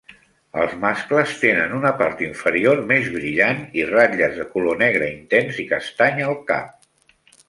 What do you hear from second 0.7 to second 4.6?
mascles tenen una part inferior més brillant i ratlles de